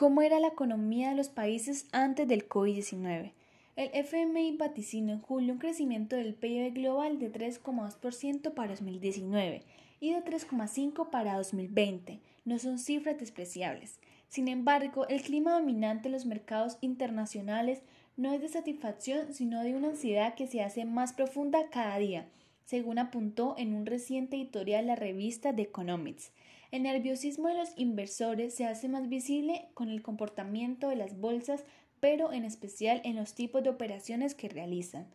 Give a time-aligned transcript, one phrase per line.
[0.00, 3.32] ¿Cómo era la economía de los países antes del COVID-19?
[3.76, 9.62] El FMI vaticinó en julio un crecimiento del PIB global de 3,2% para 2019
[10.00, 12.18] y de 3,5% para 2020.
[12.46, 14.00] No son cifras despreciables.
[14.26, 17.82] Sin embargo, el clima dominante en los mercados internacionales
[18.16, 22.26] no es de satisfacción, sino de una ansiedad que se hace más profunda cada día,
[22.64, 26.32] según apuntó en un reciente editorial la revista The Economics.
[26.70, 31.64] El nerviosismo de los inversores se hace más visible con el comportamiento de las bolsas,
[31.98, 35.06] pero en especial en los tipos de operaciones que realizan.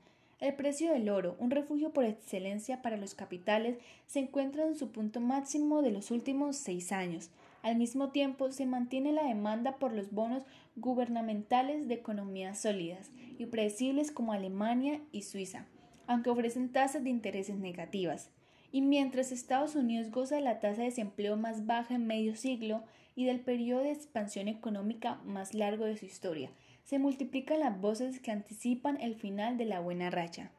[0.42, 4.92] El precio del oro, un refugio por excelencia para los capitales, se encuentra en su
[4.92, 7.30] punto máximo de los últimos seis años.
[7.62, 10.44] Al mismo tiempo, se mantiene la demanda por los bonos
[10.76, 15.66] gubernamentales de economías sólidas y predecibles como Alemania y Suiza,
[16.06, 18.30] aunque ofrecen tasas de intereses negativas.
[18.72, 22.84] Y mientras Estados Unidos goza de la tasa de desempleo más baja en medio siglo
[23.16, 26.52] y del periodo de expansión económica más largo de su historia,
[26.84, 30.52] se multiplican las voces que anticipan el final de la buena racha.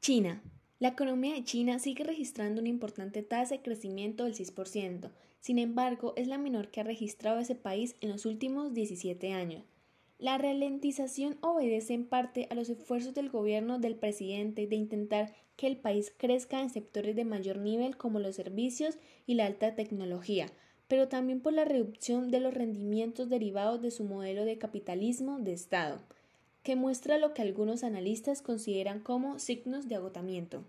[0.00, 0.42] China.
[0.78, 6.14] La economía de China sigue registrando una importante tasa de crecimiento del 6%, sin embargo
[6.16, 9.62] es la menor que ha registrado ese país en los últimos 17 años.
[10.18, 15.66] La ralentización obedece en parte a los esfuerzos del gobierno del presidente de intentar que
[15.66, 20.46] el país crezca en sectores de mayor nivel como los servicios y la alta tecnología,
[20.88, 25.52] pero también por la reducción de los rendimientos derivados de su modelo de capitalismo de
[25.52, 26.00] Estado,
[26.62, 30.64] que muestra lo que algunos analistas consideran como signos de agotamiento.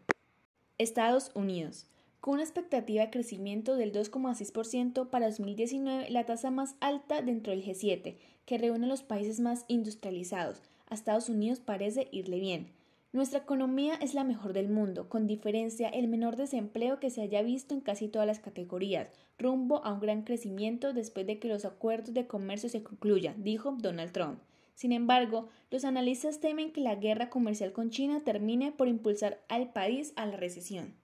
[0.77, 1.85] Estados Unidos.
[2.19, 7.63] Con una expectativa de crecimiento del 2,6% para 2019, la tasa más alta dentro del
[7.63, 10.61] G7, que reúne a los países más industrializados.
[10.89, 12.80] A Estados Unidos parece irle bien.
[13.13, 17.41] Nuestra economía es la mejor del mundo, con diferencia el menor desempleo que se haya
[17.41, 21.65] visto en casi todas las categorías, rumbo a un gran crecimiento después de que los
[21.65, 24.39] acuerdos de comercio se concluyan, dijo Donald Trump.
[24.75, 29.73] Sin embargo, los analistas temen que la guerra comercial con China termine por impulsar al
[29.73, 30.95] país a la recesión.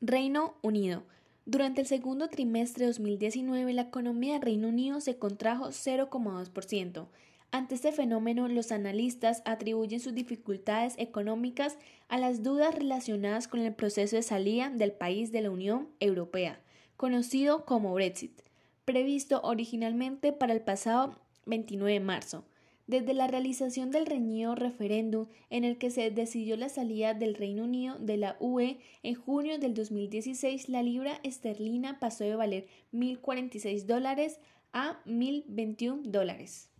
[0.00, 1.04] Reino Unido.
[1.46, 7.06] Durante el segundo trimestre de 2019, la economía del Reino Unido se contrajo 0,2%.
[7.50, 11.78] Ante este fenómeno, los analistas atribuyen sus dificultades económicas
[12.08, 16.60] a las dudas relacionadas con el proceso de salida del país de la Unión Europea,
[16.98, 18.42] conocido como Brexit,
[18.84, 21.14] previsto originalmente para el pasado
[21.46, 22.44] 29 de marzo.
[22.86, 27.64] Desde la realización del reñido referéndum en el que se decidió la salida del Reino
[27.64, 33.84] Unido de la UE en junio del 2016, la libra esterlina pasó de valer 1.046
[33.84, 34.38] dólares
[34.72, 36.70] a 1.021 dólares.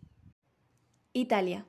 [1.20, 1.66] Italia.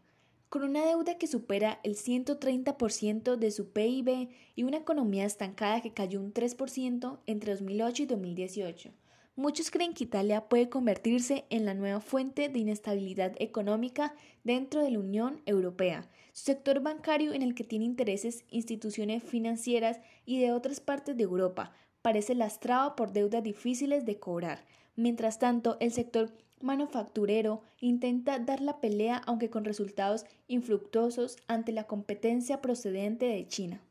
[0.49, 5.93] Con una deuda que supera el 130% de su PIB y una economía estancada que
[5.93, 8.93] cayó un 3% entre 2008 y 2018
[9.39, 14.91] Muchos creen que Italia puede convertirse en la nueva fuente de inestabilidad económica dentro de
[14.91, 16.09] la Unión Europea.
[16.33, 21.23] Su sector bancario, en el que tiene intereses instituciones financieras y de otras partes de
[21.23, 21.71] Europa,
[22.01, 24.65] parece lastrado por deudas difíciles de cobrar.
[24.97, 31.85] Mientras tanto, el sector manufacturero intenta dar la pelea aunque con resultados infructuosos ante la
[31.85, 33.81] competencia procedente de China.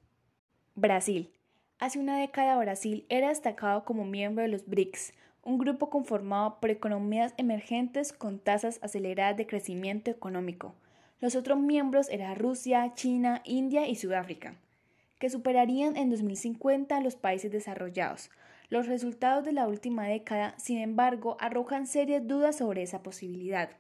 [0.75, 1.31] Brasil.
[1.79, 5.12] Hace una década Brasil era destacado como miembro de los BRICS,
[5.43, 10.75] un grupo conformado por economías emergentes con tasas aceleradas de crecimiento económico.
[11.21, 14.56] Los otros miembros eran Rusia, China, India y Sudáfrica,
[15.19, 18.31] que superarían en 2050 a los países desarrollados.
[18.71, 23.71] Los resultados de la última década, sin embargo, arrojan serias dudas sobre esa posibilidad.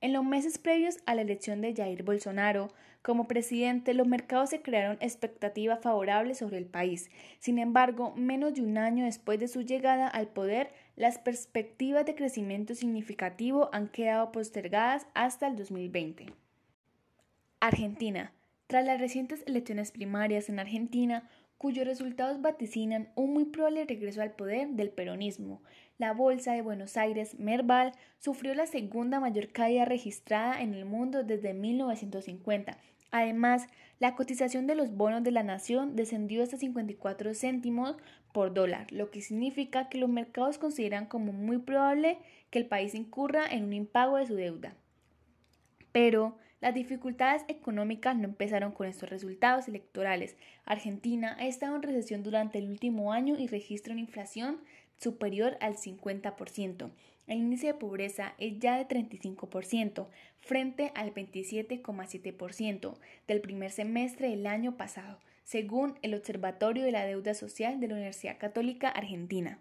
[0.00, 2.68] En los meses previos a la elección de Jair Bolsonaro
[3.02, 7.10] como presidente, los mercados se crearon expectativas favorables sobre el país.
[7.38, 12.14] Sin embargo, menos de un año después de su llegada al poder, las perspectivas de
[12.14, 16.26] crecimiento significativo han quedado postergadas hasta el 2020.
[17.60, 18.32] Argentina.
[18.66, 21.28] Tras las recientes elecciones primarias en Argentina,
[21.58, 25.60] cuyos resultados vaticinan un muy probable regreso al poder del peronismo.
[25.98, 31.24] La Bolsa de Buenos Aires, Merval, sufrió la segunda mayor caída registrada en el mundo
[31.24, 32.78] desde 1950.
[33.10, 33.66] Además,
[33.98, 37.96] la cotización de los bonos de la nación descendió hasta 54 céntimos
[38.32, 42.18] por dólar, lo que significa que los mercados consideran como muy probable
[42.50, 44.76] que el país incurra en un impago de su deuda.
[45.90, 50.36] Pero las dificultades económicas no empezaron con estos resultados electorales.
[50.64, 54.60] Argentina ha estado en recesión durante el último año y registra una inflación
[54.98, 56.90] superior al 50%.
[57.28, 60.08] El índice de pobreza es ya de 35%,
[60.40, 62.96] frente al 27,7%
[63.28, 67.94] del primer semestre del año pasado, según el Observatorio de la Deuda Social de la
[67.94, 69.60] Universidad Católica Argentina.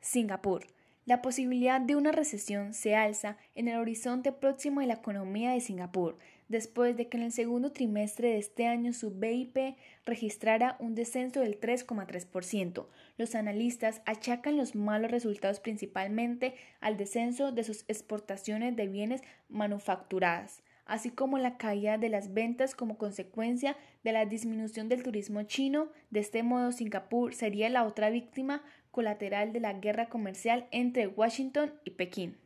[0.00, 0.66] Singapur.
[1.04, 5.60] La posibilidad de una recesión se alza en el horizonte próximo de la economía de
[5.60, 6.16] Singapur,
[6.46, 9.76] después de que en el segundo trimestre de este año su BIP
[10.06, 12.86] registrara un descenso del 3,3%.
[13.16, 20.62] Los analistas achacan los malos resultados principalmente al descenso de sus exportaciones de bienes manufacturadas,
[20.86, 25.88] así como la caída de las ventas como consecuencia de la disminución del turismo chino.
[26.10, 28.62] De este modo, Singapur sería la otra víctima
[28.92, 32.41] colateral de la guerra comercial entre Washington y Pekín.